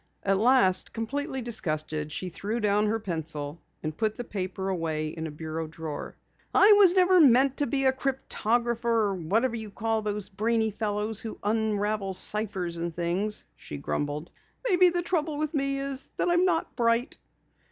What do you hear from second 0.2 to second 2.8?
At last, completely disgusted, she threw